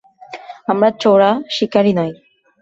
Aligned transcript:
আমরা 0.67 0.89
চোরা 1.01 1.31
শিকারী 1.49 1.91
নই। 1.97 2.11